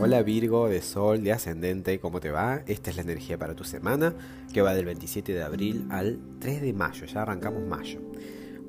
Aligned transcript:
Hola 0.00 0.22
Virgo 0.22 0.68
de 0.68 0.80
Sol, 0.80 1.24
de 1.24 1.32
Ascendente, 1.32 1.98
¿cómo 1.98 2.20
te 2.20 2.30
va? 2.30 2.62
Esta 2.68 2.90
es 2.90 2.94
la 2.94 3.02
energía 3.02 3.36
para 3.36 3.56
tu 3.56 3.64
semana 3.64 4.14
que 4.52 4.62
va 4.62 4.72
del 4.72 4.84
27 4.84 5.34
de 5.34 5.42
abril 5.42 5.88
al 5.90 6.20
3 6.38 6.62
de 6.62 6.72
mayo, 6.72 7.04
ya 7.04 7.22
arrancamos 7.22 7.66
mayo. 7.66 7.98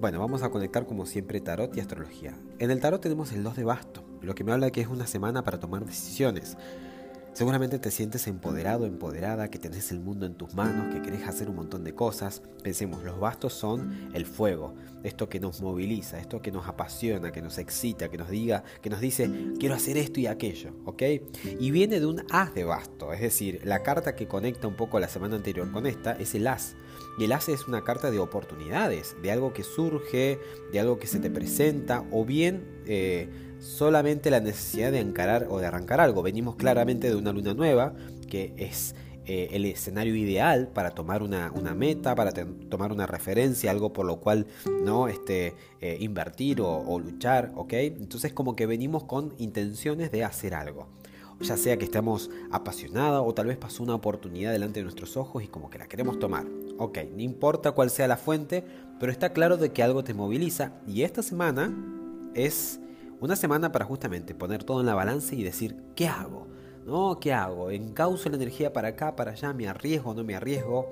Bueno, 0.02 0.20
vamos 0.20 0.42
a 0.42 0.50
conectar 0.50 0.88
como 0.88 1.06
siempre 1.06 1.40
tarot 1.40 1.78
y 1.78 1.82
astrología. 1.82 2.36
En 2.58 2.72
el 2.72 2.80
tarot 2.80 3.00
tenemos 3.00 3.32
el 3.32 3.44
2 3.44 3.58
de 3.58 3.64
basto, 3.64 4.04
lo 4.24 4.34
que 4.34 4.44
me 4.44 4.54
habla 4.54 4.72
que 4.72 4.82
es 4.82 4.88
una 4.88 5.06
semana 5.06 5.44
para 5.44 5.60
tomar 5.60 5.86
decisiones. 5.86 6.58
Seguramente 7.34 7.80
te 7.80 7.92
sientes 7.92 8.28
empoderado, 8.28 8.86
empoderada, 8.86 9.50
que 9.50 9.60
tenés 9.60 9.92
el 9.92 10.00
mundo 10.00 10.26
en 10.26 10.34
tus 10.34 10.54
manos, 10.56 10.94
que 10.94 11.02
querés 11.02 11.26
hacer 11.28 11.50
un 11.50 11.56
montón 11.56 11.84
de 11.84 11.94
cosas. 11.94 12.42
Pensemos, 12.64 13.04
los 13.04 13.20
bastos 13.20 13.54
son 13.54 14.10
el 14.14 14.26
fuego, 14.26 14.76
esto 15.04 15.30
que 15.30 15.40
nos 15.40 15.62
moviliza, 15.62 16.20
esto 16.20 16.42
que 16.42 16.52
nos 16.52 16.68
apasiona, 16.68 17.32
que 17.32 17.42
nos 17.42 17.58
excita, 17.58 18.10
que 18.10 18.18
nos 18.18 18.30
diga, 18.30 18.64
que 18.82 18.90
nos 18.90 19.00
dice, 19.00 19.30
quiero 19.58 19.76
hacer 19.76 19.98
esto 19.98 20.20
y 20.20 20.28
aquello, 20.28 20.72
¿ok? 20.86 21.04
Y 21.60 21.72
viene 21.72 22.00
de 22.00 22.08
un 22.08 22.24
as 22.30 22.54
de 22.54 22.66
basto, 22.66 23.14
es 23.14 23.22
decir, 23.22 23.62
la 23.64 23.84
carta 23.84 24.16
que 24.16 24.28
conecta 24.28 24.68
un 24.68 24.76
poco 24.76 25.00
la 25.00 25.08
semana 25.08 25.38
anterior 25.38 25.72
con 25.72 25.86
esta 25.86 26.14
es 26.14 26.36
el 26.36 26.48
as. 26.48 26.76
Y 27.18 27.26
el 27.26 27.32
as 27.32 27.48
es 27.48 27.68
una 27.68 27.84
carta 27.84 28.12
de 28.12 28.20
oportunidades, 28.20 29.16
de 29.22 29.32
algo 29.32 29.54
que 29.54 29.64
surge, 29.64 30.40
de 30.74 30.80
algo 30.80 31.00
que 31.00 31.08
se 31.08 31.20
te 31.20 31.30
presenta, 31.30 32.06
o 32.12 32.26
bien... 32.26 32.82
Eh, 32.86 33.30
solamente 33.60 34.32
la 34.32 34.40
necesidad 34.40 34.92
de 34.92 35.00
encarar 35.00 35.48
o 35.50 35.60
de 35.60 35.68
arrancar 35.68 36.00
algo. 36.00 36.22
Venimos 36.22 36.56
claramente 36.56 37.10
de 37.10 37.16
una 37.16 37.32
luna 37.32 37.54
nueva, 37.54 37.94
que 38.28 38.54
es 38.58 38.96
eh, 39.26 39.56
el 39.56 39.66
escenario 39.66 40.16
ideal 40.16 40.70
para 40.74 40.90
tomar 40.90 41.22
una, 41.22 41.52
meta, 41.76 42.16
para 42.16 42.32
tomar 42.32 42.92
una 42.92 43.06
referencia, 43.06 43.70
algo 43.70 43.94
por 43.94 44.08
lo 44.08 44.20
cual 44.20 44.48
no 44.84 45.08
este, 45.08 45.54
eh, 45.82 45.98
invertir 46.00 46.62
o, 46.62 47.00
luchar, 47.00 47.52
¿ok? 47.56 47.74
Entonces 47.74 48.34
como 48.34 48.56
que 48.56 48.66
venimos 48.66 49.04
con 49.04 49.36
intenciones 49.38 50.12
de 50.12 50.24
hacer 50.24 50.56
algo. 50.56 50.88
Ya 51.42 51.58
sea 51.58 51.78
que 51.78 51.86
estemos 51.86 52.32
apasionados 52.50 53.24
o 53.24 53.34
tal 53.36 53.46
vez 53.46 53.58
pasó 53.58 53.84
una 53.84 53.94
oportunidad 53.94 54.52
delante 54.52 54.80
de 54.80 54.84
nuestros 54.86 55.16
ojos 55.16 55.44
y 55.44 55.48
como 55.48 55.70
que 55.70 55.78
la 55.78 55.88
queremos 55.88 56.18
tomar. 56.18 56.48
Ok, 56.80 56.98
no 57.16 57.22
importa 57.22 57.74
cuál 57.74 57.92
sea 57.92 58.08
la 58.08 58.18
fuente, 58.18 58.64
pero 59.00 59.12
está 59.12 59.32
claro 59.32 59.58
de 59.58 59.72
que 59.72 59.84
algo 59.84 60.04
te 60.04 60.16
moviliza 60.16 60.74
y 60.88 61.04
esta 61.04 61.22
semana 61.22 61.72
es 62.34 62.80
una 63.22 63.36
semana 63.36 63.72
para 63.72 63.86
justamente 63.86 64.34
poner 64.34 64.64
todo 64.64 64.80
en 64.80 64.86
la 64.86 64.96
balanza 64.96 65.36
y 65.36 65.44
decir, 65.44 65.76
¿qué 65.96 66.08
hago? 66.08 66.48
¿No? 66.86 67.20
¿Qué 67.20 67.34
hago? 67.34 67.70
¿Encauzo 67.70 68.30
la 68.30 68.38
energía 68.38 68.72
para 68.72 68.90
acá, 68.90 69.16
para 69.16 69.32
allá? 69.32 69.54
¿Me 69.54 69.68
arriesgo 69.68 70.14
no 70.14 70.24
me 70.24 70.36
arriesgo? 70.36 70.90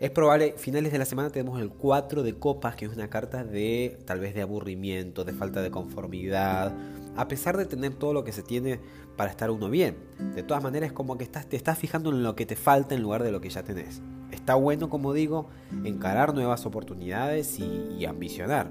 Es 0.00 0.10
probable, 0.10 0.54
finales 0.58 0.92
de 0.92 0.98
la 0.98 1.04
semana 1.04 1.30
tenemos 1.30 1.60
el 1.60 1.70
4 1.70 2.22
de 2.22 2.34
copas, 2.34 2.76
que 2.76 2.84
es 2.84 2.92
una 2.92 3.08
carta 3.08 3.44
de 3.44 3.98
tal 4.04 4.20
vez 4.20 4.34
de 4.34 4.42
aburrimiento, 4.42 5.24
de 5.24 5.32
falta 5.32 5.62
de 5.62 5.70
conformidad, 5.70 6.72
a 7.16 7.28
pesar 7.28 7.56
de 7.56 7.64
tener 7.64 7.94
todo 7.94 8.12
lo 8.12 8.24
que 8.24 8.32
se 8.32 8.42
tiene 8.42 8.80
para 9.16 9.30
estar 9.30 9.50
uno 9.50 9.70
bien. 9.70 9.96
De 10.34 10.42
todas 10.42 10.62
maneras, 10.62 10.92
como 10.92 11.16
que 11.16 11.24
estás, 11.24 11.46
te 11.46 11.56
estás 11.56 11.78
fijando 11.78 12.10
en 12.10 12.22
lo 12.22 12.34
que 12.34 12.44
te 12.44 12.56
falta 12.56 12.94
en 12.94 13.02
lugar 13.02 13.22
de 13.22 13.32
lo 13.32 13.40
que 13.40 13.50
ya 13.50 13.62
tenés. 13.62 14.02
Está 14.30 14.56
bueno, 14.56 14.90
como 14.90 15.12
digo, 15.12 15.48
encarar 15.84 16.34
nuevas 16.34 16.66
oportunidades 16.66 17.58
y 17.58 18.04
ambicionar. 18.04 18.70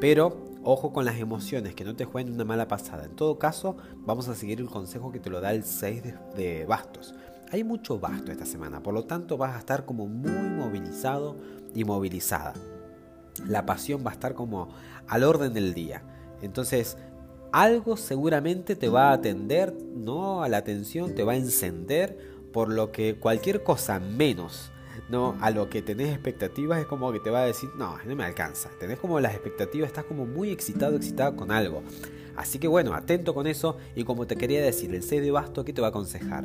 Pero 0.00 0.47
Ojo 0.70 0.92
con 0.92 1.06
las 1.06 1.18
emociones, 1.18 1.74
que 1.74 1.82
no 1.82 1.96
te 1.96 2.04
jueguen 2.04 2.34
una 2.34 2.44
mala 2.44 2.68
pasada. 2.68 3.06
En 3.06 3.16
todo 3.16 3.38
caso, 3.38 3.78
vamos 4.04 4.28
a 4.28 4.34
seguir 4.34 4.60
el 4.60 4.68
consejo 4.68 5.10
que 5.10 5.18
te 5.18 5.30
lo 5.30 5.40
da 5.40 5.54
el 5.54 5.64
6 5.64 6.02
de, 6.36 6.66
bastos. 6.66 7.14
Hay 7.50 7.64
mucho 7.64 7.98
basto 7.98 8.30
esta 8.30 8.44
semana, 8.44 8.82
por 8.82 8.92
lo 8.92 9.04
tanto 9.06 9.38
vas 9.38 9.56
a 9.56 9.60
estar 9.60 9.86
como 9.86 10.06
muy 10.06 10.30
movilizado 10.30 11.36
y 11.74 11.84
movilizada. 11.84 12.52
La 13.46 13.64
pasión 13.64 14.04
va 14.06 14.10
a 14.10 14.12
estar 14.12 14.34
como 14.34 14.68
al 15.06 15.24
orden 15.24 15.54
del 15.54 15.72
día. 15.72 16.02
Entonces, 16.42 16.98
algo 17.50 17.96
seguramente 17.96 18.76
te 18.76 18.90
va 18.90 19.08
a 19.08 19.14
atender, 19.14 19.74
¿no? 19.96 20.42
A 20.42 20.50
la 20.50 20.58
atención, 20.58 21.14
te 21.14 21.24
va 21.24 21.32
a 21.32 21.36
encender, 21.36 22.18
por 22.52 22.68
lo 22.68 22.92
que 22.92 23.18
cualquier 23.18 23.62
cosa 23.62 24.00
menos 24.00 24.70
no 25.08 25.36
a 25.40 25.50
lo 25.50 25.68
que 25.68 25.82
tenés 25.82 26.10
expectativas 26.10 26.80
es 26.80 26.86
como 26.86 27.12
que 27.12 27.20
te 27.20 27.30
va 27.30 27.40
a 27.40 27.46
decir, 27.46 27.70
no, 27.76 27.96
no 28.04 28.16
me 28.16 28.24
alcanza. 28.24 28.70
Tenés 28.78 28.98
como 28.98 29.20
las 29.20 29.32
expectativas, 29.32 29.88
estás 29.88 30.04
como 30.04 30.26
muy 30.26 30.50
excitado, 30.50 30.96
excitado 30.96 31.36
con 31.36 31.50
algo. 31.50 31.82
Así 32.36 32.60
que 32.60 32.68
bueno, 32.68 32.94
atento 32.94 33.34
con 33.34 33.48
eso 33.48 33.78
y 33.96 34.04
como 34.04 34.28
te 34.28 34.36
quería 34.36 34.62
decir, 34.62 34.94
el 34.94 35.02
6 35.02 35.22
de 35.22 35.30
basto, 35.32 35.64
¿qué 35.64 35.72
te 35.72 35.80
va 35.80 35.88
a 35.88 35.90
aconsejar? 35.90 36.44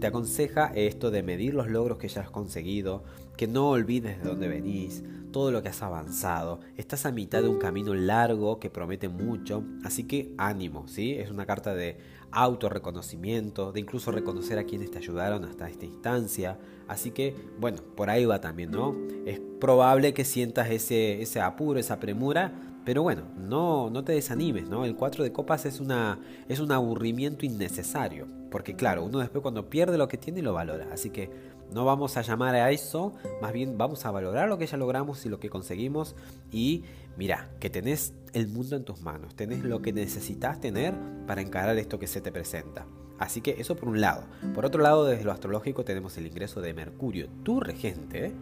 Te 0.00 0.06
aconseja 0.06 0.72
esto 0.74 1.10
de 1.10 1.22
medir 1.22 1.52
los 1.52 1.68
logros 1.68 1.98
que 1.98 2.08
ya 2.08 2.22
has 2.22 2.30
conseguido, 2.30 3.04
que 3.36 3.46
no 3.46 3.68
olvides 3.68 4.22
de 4.22 4.28
dónde 4.28 4.48
venís, 4.48 5.02
todo 5.32 5.50
lo 5.52 5.62
que 5.62 5.68
has 5.68 5.82
avanzado. 5.82 6.60
Estás 6.78 7.04
a 7.04 7.12
mitad 7.12 7.42
de 7.42 7.48
un 7.48 7.58
camino 7.58 7.92
largo 7.92 8.58
que 8.58 8.70
promete 8.70 9.10
mucho, 9.10 9.64
así 9.84 10.04
que 10.04 10.32
ánimo, 10.38 10.88
¿sí? 10.88 11.12
Es 11.12 11.30
una 11.30 11.44
carta 11.44 11.74
de 11.74 11.98
autorreconocimiento, 12.34 13.72
de 13.72 13.80
incluso 13.80 14.10
reconocer 14.10 14.58
a 14.58 14.64
quienes 14.64 14.90
te 14.90 14.98
ayudaron 14.98 15.44
hasta 15.44 15.68
esta 15.68 15.86
instancia. 15.86 16.58
Así 16.88 17.12
que, 17.12 17.34
bueno, 17.58 17.78
por 17.96 18.10
ahí 18.10 18.26
va 18.26 18.40
también, 18.40 18.70
¿no? 18.70 18.94
Es 19.24 19.40
probable 19.60 20.12
que 20.12 20.24
sientas 20.24 20.70
ese, 20.70 21.22
ese 21.22 21.40
apuro, 21.40 21.78
esa 21.78 22.00
premura, 22.00 22.52
pero 22.84 23.02
bueno, 23.02 23.22
no, 23.38 23.88
no 23.88 24.04
te 24.04 24.12
desanimes, 24.12 24.68
¿no? 24.68 24.84
El 24.84 24.94
4 24.94 25.24
de 25.24 25.32
copas 25.32 25.64
es, 25.64 25.80
una, 25.80 26.18
es 26.48 26.60
un 26.60 26.70
aburrimiento 26.70 27.46
innecesario, 27.46 28.26
porque 28.50 28.76
claro, 28.76 29.04
uno 29.04 29.20
después 29.20 29.40
cuando 29.40 29.70
pierde 29.70 29.96
lo 29.96 30.06
que 30.06 30.18
tiene 30.18 30.42
lo 30.42 30.52
valora, 30.52 30.88
así 30.92 31.08
que 31.08 31.30
no 31.72 31.84
vamos 31.84 32.16
a 32.16 32.22
llamar 32.22 32.54
a 32.54 32.70
eso, 32.70 33.12
más 33.40 33.52
bien 33.52 33.78
vamos 33.78 34.04
a 34.06 34.10
valorar 34.10 34.48
lo 34.48 34.58
que 34.58 34.66
ya 34.66 34.76
logramos 34.76 35.24
y 35.26 35.28
lo 35.28 35.40
que 35.40 35.50
conseguimos 35.50 36.14
y 36.52 36.84
mira, 37.16 37.50
que 37.60 37.70
tenés 37.70 38.14
el 38.32 38.48
mundo 38.48 38.76
en 38.76 38.84
tus 38.84 39.00
manos, 39.00 39.34
tenés 39.34 39.64
lo 39.64 39.82
que 39.82 39.92
necesitas 39.92 40.60
tener 40.60 40.94
para 41.26 41.40
encarar 41.40 41.76
esto 41.78 41.98
que 41.98 42.06
se 42.06 42.20
te 42.20 42.32
presenta. 42.32 42.86
Así 43.18 43.40
que 43.40 43.56
eso 43.58 43.76
por 43.76 43.88
un 43.88 44.00
lado. 44.00 44.24
Por 44.54 44.66
otro 44.66 44.82
lado, 44.82 45.04
desde 45.04 45.24
lo 45.24 45.32
astrológico 45.32 45.84
tenemos 45.84 46.16
el 46.18 46.26
ingreso 46.26 46.60
de 46.60 46.74
Mercurio, 46.74 47.28
tu 47.44 47.60
regente, 47.60 48.32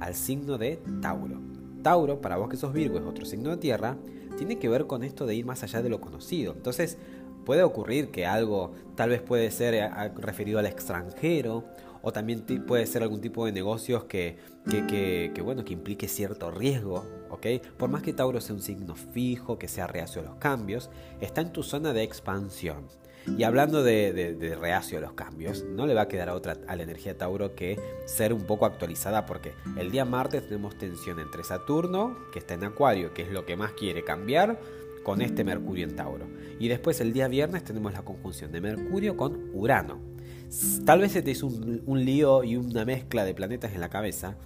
al 0.00 0.14
signo 0.14 0.58
de 0.58 0.80
Tauro. 1.00 1.40
Tauro, 1.82 2.20
para 2.20 2.36
vos 2.36 2.48
que 2.48 2.56
sos 2.56 2.72
Virgo, 2.72 2.98
es 2.98 3.04
otro 3.04 3.24
signo 3.24 3.50
de 3.50 3.56
tierra, 3.56 3.96
tiene 4.36 4.58
que 4.58 4.68
ver 4.68 4.86
con 4.86 5.02
esto 5.02 5.26
de 5.26 5.34
ir 5.34 5.44
más 5.44 5.62
allá 5.62 5.82
de 5.82 5.88
lo 5.88 6.00
conocido. 6.00 6.52
Entonces, 6.52 6.98
puede 7.44 7.62
ocurrir 7.62 8.10
que 8.10 8.26
algo 8.26 8.72
tal 8.94 9.10
vez 9.10 9.22
puede 9.22 9.50
ser 9.50 9.74
eh, 9.74 9.88
referido 10.16 10.58
al 10.58 10.66
extranjero 10.66 11.64
o 12.06 12.12
también 12.12 12.44
puede 12.68 12.86
ser 12.86 13.02
algún 13.02 13.20
tipo 13.20 13.46
de 13.46 13.50
negocios 13.50 14.04
que, 14.04 14.38
que, 14.70 15.42
bueno, 15.42 15.64
que 15.64 15.72
implique 15.72 16.06
cierto 16.06 16.52
riesgo, 16.52 17.04
¿ok? 17.30 17.46
Por 17.76 17.90
más 17.90 18.04
que 18.04 18.12
Tauro 18.12 18.40
sea 18.40 18.54
un 18.54 18.62
signo 18.62 18.94
fijo, 18.94 19.58
que 19.58 19.66
sea 19.66 19.88
reacio 19.88 20.22
a 20.22 20.24
los 20.24 20.36
cambios, 20.36 20.88
está 21.20 21.40
en 21.40 21.52
tu 21.52 21.64
zona 21.64 21.92
de 21.92 22.04
expansión. 22.04 22.86
Y 23.36 23.42
hablando 23.42 23.82
de, 23.82 24.56
reacio 24.60 24.98
a 24.98 25.00
los 25.00 25.14
cambios, 25.14 25.64
no 25.64 25.84
le 25.84 25.94
va 25.94 26.02
a 26.02 26.08
quedar 26.08 26.28
a 26.28 26.36
otra 26.36 26.56
a 26.68 26.76
la 26.76 26.84
energía 26.84 27.18
Tauro 27.18 27.56
que 27.56 27.76
ser 28.04 28.32
un 28.32 28.42
poco 28.42 28.66
actualizada 28.66 29.26
porque 29.26 29.54
el 29.76 29.90
día 29.90 30.04
martes 30.04 30.44
tenemos 30.44 30.78
tensión 30.78 31.18
entre 31.18 31.42
Saturno, 31.42 32.16
que 32.32 32.38
está 32.38 32.54
en 32.54 32.62
Acuario, 32.62 33.14
que 33.14 33.22
es 33.22 33.32
lo 33.32 33.44
que 33.44 33.56
más 33.56 33.72
quiere 33.72 34.04
cambiar, 34.04 34.60
con 35.02 35.22
este 35.22 35.42
Mercurio 35.42 35.88
en 35.88 35.96
Tauro. 35.96 36.26
Y 36.60 36.68
después 36.68 37.00
el 37.00 37.12
día 37.12 37.26
viernes 37.26 37.64
tenemos 37.64 37.92
la 37.92 38.02
conjunción 38.02 38.52
de 38.52 38.60
Mercurio 38.60 39.16
con 39.16 39.50
Urano. 39.52 40.15
Tal 40.84 41.00
vez 41.00 41.12
se 41.12 41.22
te 41.22 41.32
hizo 41.32 41.46
un, 41.46 42.04
lío 42.04 42.44
y 42.44 42.56
una 42.56 42.84
mezcla 42.84 43.24
de 43.24 43.34
planetas 43.34 43.74
en 43.74 43.80
la 43.80 43.88
cabeza, 43.88 44.36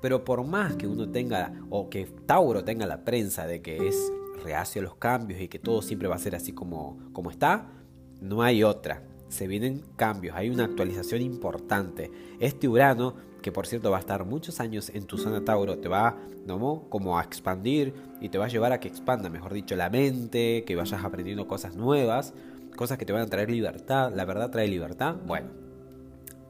pero 0.00 0.24
por 0.24 0.44
más 0.44 0.76
que 0.76 0.86
uno 0.86 1.08
tenga, 1.10 1.52
o 1.70 1.88
que 1.88 2.06
Tauro 2.26 2.64
tenga 2.64 2.86
la 2.86 3.04
prensa 3.04 3.46
de 3.46 3.62
que 3.62 3.88
es 3.88 4.12
reacio 4.44 4.80
a 4.80 4.84
los 4.84 4.96
cambios 4.96 5.40
y 5.40 5.48
que 5.48 5.58
todo 5.58 5.82
siempre 5.82 6.08
va 6.08 6.16
a 6.16 6.18
ser 6.18 6.34
así 6.34 6.52
como, 6.52 6.98
como 7.12 7.30
está, 7.30 7.68
no 8.20 8.42
hay 8.42 8.62
otra. 8.62 9.02
Se 9.28 9.48
vienen 9.48 9.82
cambios, 9.96 10.36
hay 10.36 10.50
una 10.50 10.64
actualización 10.64 11.22
importante. 11.22 12.10
Este 12.38 12.68
Urano, 12.68 13.14
que 13.42 13.50
por 13.50 13.66
cierto 13.66 13.90
va 13.90 13.96
a 13.96 14.00
estar 14.00 14.24
muchos 14.24 14.60
años 14.60 14.90
en 14.94 15.04
tu 15.04 15.18
zona 15.18 15.44
Tauro, 15.44 15.78
te 15.78 15.88
va 15.88 16.16
¿no? 16.46 16.84
como 16.88 17.18
a 17.18 17.22
expandir 17.22 17.94
y 18.20 18.28
te 18.28 18.38
va 18.38 18.44
a 18.44 18.48
llevar 18.48 18.72
a 18.72 18.80
que 18.80 18.88
expanda, 18.88 19.28
mejor 19.28 19.52
dicho, 19.52 19.74
la 19.74 19.90
mente, 19.90 20.64
que 20.64 20.76
vayas 20.76 21.02
aprendiendo 21.02 21.48
cosas 21.48 21.74
nuevas, 21.74 22.34
cosas 22.76 22.98
que 22.98 23.04
te 23.04 23.12
van 23.12 23.22
a 23.22 23.26
traer 23.26 23.50
libertad. 23.50 24.12
La 24.14 24.24
verdad 24.24 24.50
trae 24.50 24.68
libertad. 24.68 25.16
Bueno, 25.26 25.48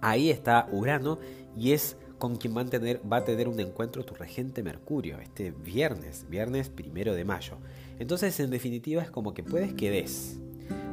ahí 0.00 0.30
está 0.30 0.68
Urano 0.72 1.18
y 1.56 1.72
es 1.72 1.96
con 2.18 2.36
quien 2.36 2.56
va 2.56 2.62
a, 2.62 2.66
tener, 2.66 3.00
va 3.10 3.18
a 3.18 3.24
tener 3.24 3.48
un 3.48 3.60
encuentro 3.60 4.04
tu 4.04 4.14
regente 4.14 4.62
Mercurio 4.62 5.18
este 5.20 5.50
viernes, 5.50 6.26
viernes 6.28 6.68
primero 6.70 7.14
de 7.14 7.24
mayo. 7.24 7.58
Entonces, 7.98 8.38
en 8.40 8.50
definitiva, 8.50 9.02
es 9.02 9.10
como 9.10 9.34
que 9.34 9.42
puedes 9.42 9.74
que 9.74 9.90
des 9.90 10.38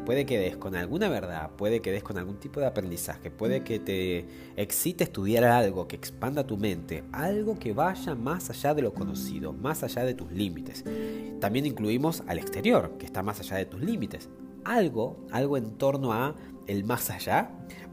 Puede 0.05 0.25
que 0.25 0.37
des 0.37 0.57
con 0.57 0.75
alguna 0.75 1.07
verdad, 1.07 1.51
puede 1.51 1.81
que 1.81 1.91
des 1.91 2.03
con 2.03 2.17
algún 2.17 2.37
tipo 2.37 2.59
de 2.59 2.65
aprendizaje, 2.65 3.31
puede 3.31 3.63
que 3.63 3.79
te 3.79 4.25
excite 4.57 5.05
estudiar 5.05 5.45
algo, 5.45 5.87
que 5.87 5.95
expanda 5.95 6.45
tu 6.45 6.57
mente, 6.57 7.05
algo 7.13 7.57
que 7.57 7.71
vaya 7.71 8.13
más 8.13 8.49
allá 8.49 8.73
de 8.73 8.81
lo 8.81 8.93
conocido, 8.93 9.53
más 9.53 9.81
allá 9.81 10.03
de 10.03 10.13
tus 10.13 10.29
límites. 10.29 10.83
También 11.39 11.65
incluimos 11.65 12.21
al 12.27 12.37
exterior, 12.37 12.97
que 12.99 13.05
está 13.05 13.23
más 13.23 13.39
allá 13.39 13.55
de 13.55 13.65
tus 13.65 13.79
límites. 13.79 14.27
Algo, 14.65 15.25
algo 15.31 15.57
en 15.57 15.77
torno 15.77 16.13
a 16.13 16.35
el 16.67 16.83
más 16.85 17.09
allá, 17.09 17.51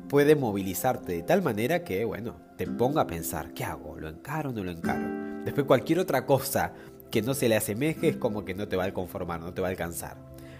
puede 0.09 0.37
movilizarte 0.37 1.13
de 1.13 1.23
tal 1.23 1.43
manera 1.43 1.85
que, 1.85 2.05
bueno, 2.05 2.37
te 2.57 2.67
ponga 2.67 3.03
a 3.03 3.07
pensar, 3.07 3.53
¿qué 3.55 3.65
hago? 3.65 3.97
¿Lo 3.99 4.09
encaro 4.09 4.51
o 4.51 4.53
no 4.53 4.63
lo 4.63 4.71
encaro? 4.71 5.45
Después 5.45 5.67
cualquier 5.67 5.99
otra 5.99 6.27
cosa 6.27 6.75
que 7.11 7.23
no 7.23 7.35
se 7.35 7.49
le 7.49 7.57
asemeje 7.57 8.09
es 8.09 8.17
como 8.17 8.45
que 8.45 8.55
no 8.55 8.69
te 8.69 8.77
va 8.77 8.85
a 8.85 8.93
conformar, 8.93 9.41
no 9.41 9.53
te 9.53 9.61
va 9.61 9.69
a 9.69 9.71
alcanzar. 9.71 10.17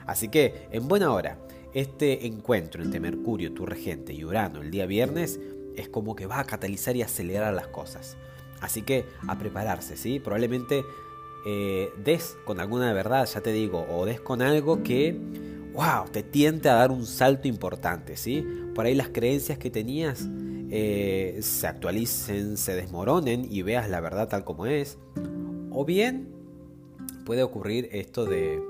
Así 0.07 0.29
que, 0.29 0.69
en 0.73 0.89
buena 0.89 1.13
hora, 1.13 1.39
este 1.75 2.27
encuentro 2.27 2.83
entre 2.83 2.99
Mercurio, 2.99 3.53
tu 3.53 3.67
regente, 3.67 4.13
y 4.13 4.25
Urano 4.25 4.61
el 4.63 4.71
día 4.71 4.87
viernes 4.87 5.39
es 5.77 5.89
como 5.89 6.17
que 6.17 6.27
va 6.27 6.41
a 6.41 6.45
catalizar 6.45 6.97
y 6.97 7.03
acelerar 7.03 7.55
las 7.55 7.69
cosas. 7.69 8.17
Así 8.61 8.83
que 8.83 9.05
a 9.29 9.39
prepararse, 9.39 9.97
¿sí? 9.97 10.21
Probablemente 10.21 10.85
eh, 11.47 11.91
des 12.05 12.37
con 12.45 12.61
alguna 12.61 12.93
verdad, 12.93 13.27
ya 13.27 13.41
te 13.41 13.53
digo, 13.53 13.87
o 13.89 14.05
des 14.05 14.21
con 14.21 14.43
algo 14.43 14.83
que, 14.83 15.19
wow, 15.73 16.09
te 16.11 16.23
tiente 16.23 16.69
a 16.69 16.75
dar 16.75 16.91
un 16.91 17.07
salto 17.07 17.49
importante, 17.49 18.17
¿sí? 18.17 18.47
Por 18.75 18.87
ahí 18.87 18.95
las 18.95 19.09
creencias 19.09 19.59
que 19.59 19.71
tenías 19.71 20.29
eh, 20.71 21.39
se 21.43 21.67
actualicen, 21.67 22.57
se 22.57 22.75
desmoronen 22.75 23.47
y 23.51 23.63
veas 23.63 23.89
la 23.89 24.01
verdad 24.01 24.29
tal 24.29 24.45
como 24.45 24.67
es. 24.67 24.99
O 25.71 25.85
bien 25.85 26.29
puede 27.25 27.43
ocurrir 27.43 27.89
esto 27.93 28.25
de 28.25 28.61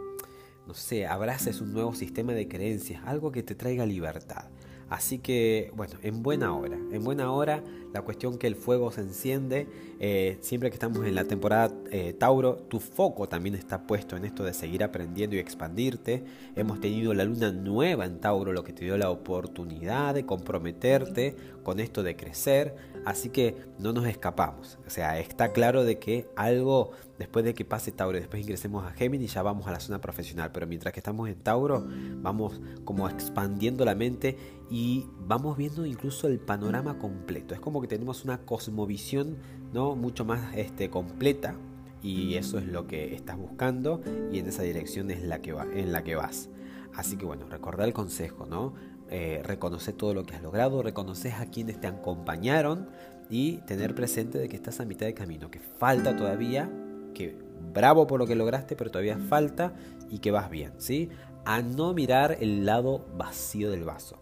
no 0.71 0.75
sé, 0.75 1.05
abraces 1.05 1.61
un 1.61 1.73
nuevo 1.73 1.97
sistema 1.97 2.33
de 2.33 2.47
creencias, 2.47 3.03
algo 3.05 3.33
que 3.33 3.43
te 3.43 3.57
traiga 3.57 3.85
libertad. 3.87 4.45
Así 4.91 5.19
que, 5.19 5.71
bueno, 5.77 5.95
en 6.03 6.23
buena 6.25 6.53
hora, 6.53 6.77
en 6.91 7.05
buena 7.05 7.31
hora, 7.31 7.63
la 7.95 8.03
cuestión 8.03 8.39
que 8.39 8.49
el 8.49 8.57
fuego 8.57 8.91
se 8.91 9.03
enciende, 9.03 9.69
eh, 10.01 10.39
siempre 10.41 10.69
que 10.69 10.75
estamos 10.75 11.07
en 11.07 11.15
la 11.15 11.25
temporada 11.25 11.73
eh, 11.93 12.13
Tauro, 12.13 12.57
tu 12.57 12.81
foco 12.81 13.29
también 13.29 13.55
está 13.55 13.87
puesto 13.87 14.17
en 14.17 14.25
esto 14.25 14.43
de 14.43 14.53
seguir 14.53 14.83
aprendiendo 14.83 15.37
y 15.37 15.39
expandirte. 15.39 16.25
Hemos 16.57 16.81
tenido 16.81 17.15
la 17.15 17.25
luna 17.25 17.53
nueva 17.53 18.05
en 18.05 18.19
Tauro, 18.19 18.53
lo 18.53 18.65
que 18.65 18.73
te 18.73 18.85
dio 18.85 18.99
la 18.99 19.11
oportunidad 19.11 20.13
de 20.13 20.27
comprometerte 20.27 21.37
con 21.63 21.79
esto 21.79 22.03
de 22.03 22.17
crecer, 22.17 22.75
así 23.05 23.31
que 23.31 23.57
no 23.79 23.93
nos 23.93 24.07
escapamos. 24.07 24.79
O 24.87 24.91
sea, 24.91 25.19
está 25.19 25.53
claro 25.53 25.85
de 25.85 25.99
que 25.99 26.29
algo, 26.37 26.93
después 27.19 27.45
de 27.45 27.55
que 27.55 27.65
pase 27.65 27.93
Tauro 27.93 28.19
después 28.19 28.43
ingresemos 28.43 28.87
a 28.87 28.93
Géminis, 28.93 29.35
ya 29.35 29.43
vamos 29.43 29.67
a 29.67 29.73
la 29.73 29.81
zona 29.81 30.01
profesional, 30.01 30.51
pero 30.53 30.67
mientras 30.67 30.93
que 30.93 31.01
estamos 31.01 31.29
en 31.29 31.37
Tauro, 31.37 31.87
vamos 32.17 32.61
como 32.85 33.09
expandiendo 33.09 33.85
la 33.85 33.95
mente 33.95 34.37
y 34.71 35.07
vamos 35.19 35.57
viendo 35.57 35.87
incluso 35.87 36.29
el 36.29 36.39
panorama 36.39 36.99
completo. 36.99 37.55
Es 37.55 37.61
como 37.61 37.81
que 37.81 37.89
tenemos 37.89 38.25
una 38.25 38.39
cosmovisión 38.39 39.39
¿no? 39.73 39.97
mucho 39.97 40.25
más 40.25 40.57
este, 40.57 40.91
completa 40.91 41.55
y 42.03 42.35
eso 42.37 42.59
es 42.59 42.67
lo 42.67 42.87
que 42.87 43.15
estás 43.15 43.37
buscando 43.37 44.01
y 44.33 44.39
en 44.39 44.47
esa 44.47 44.63
dirección 44.63 45.11
es 45.11 45.23
la 45.23 45.41
que 45.43 45.53
va, 45.53 45.67
en 45.73 45.93
la 45.93 46.03
que 46.03 46.17
vas. 46.17 46.49
Así 46.95 47.17
que 47.17 47.25
bueno, 47.25 47.47
recordar 47.49 47.87
el 47.87 47.95
consejo, 47.95 48.47
¿no? 48.47 48.75
Eh, 49.13 49.43
reconocer 49.45 49.95
todo 49.95 50.15
lo 50.15 50.25
que 50.25 50.37
has 50.37 50.43
logrado, 50.43 50.83
reconocer 50.83 51.33
a 51.33 51.47
quienes 51.47 51.81
te 51.81 51.89
acompañaron 51.89 52.89
y 53.29 53.57
tener 53.59 53.95
presente 53.95 54.39
de 54.39 54.49
que 54.49 54.55
estás 54.55 54.79
a 54.79 54.85
mitad 54.85 55.07
de 55.07 55.15
camino, 55.15 55.51
que 55.51 55.59
falta 55.59 56.17
todavía, 56.17 56.71
que 57.13 57.37
bravo 57.75 58.07
por 58.07 58.21
lo 58.21 58.27
que 58.27 58.37
lograste, 58.37 58.77
pero 58.77 58.91
todavía 58.91 59.19
falta 59.19 59.75
y 60.11 60.21
que 60.21 60.31
vas 60.31 60.49
bien, 60.49 60.75
¿sí? 60.79 61.09
A 61.45 61.61
no 61.61 61.93
mirar 61.93 62.37
el 62.41 62.65
lado 62.65 63.05
vacío 63.17 63.71
del 63.71 63.85
vaso. 63.85 64.21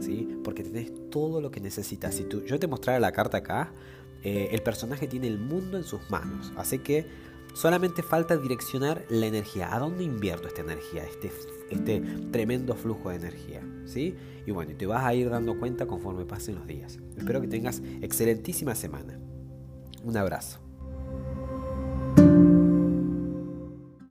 ¿sí? 0.00 0.28
Porque 0.44 0.62
tenés 0.62 1.10
todo 1.10 1.40
lo 1.40 1.50
que 1.50 1.60
necesitas. 1.60 2.14
Si 2.14 2.24
tú, 2.24 2.44
yo 2.44 2.58
te 2.58 2.66
mostrara 2.66 3.00
la 3.00 3.12
carta 3.12 3.38
acá, 3.38 3.72
eh, 4.22 4.48
el 4.52 4.62
personaje 4.62 5.06
tiene 5.06 5.28
el 5.28 5.38
mundo 5.38 5.76
en 5.76 5.84
sus 5.84 6.08
manos. 6.10 6.52
Así 6.56 6.78
que 6.78 7.06
solamente 7.58 8.04
falta 8.04 8.36
direccionar 8.36 9.04
la 9.08 9.26
energía. 9.26 9.74
¿A 9.74 9.80
dónde 9.80 10.04
invierto 10.04 10.46
esta 10.46 10.60
energía? 10.60 11.02
Este, 11.04 11.32
este 11.70 12.00
tremendo 12.30 12.76
flujo 12.76 13.10
de 13.10 13.16
energía. 13.16 13.62
¿sí? 13.84 14.14
Y 14.46 14.52
bueno, 14.52 14.76
te 14.76 14.86
vas 14.86 15.04
a 15.04 15.12
ir 15.12 15.28
dando 15.28 15.58
cuenta 15.58 15.86
conforme 15.86 16.24
pasen 16.24 16.54
los 16.54 16.68
días. 16.68 16.98
Espero 17.16 17.40
que 17.40 17.48
tengas 17.48 17.82
excelentísima 18.00 18.76
semana. 18.76 19.18
Un 20.04 20.16
abrazo. 20.16 20.67